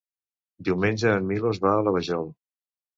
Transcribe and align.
Diumenge 0.69 1.13
en 1.19 1.29
Milos 1.33 1.63
va 1.69 1.77
a 1.77 1.87
la 1.91 1.97
Vajol. 2.01 2.29